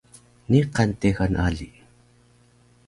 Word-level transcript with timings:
Niqan 0.51 0.91
texal 1.03 1.33
ali 1.45 1.69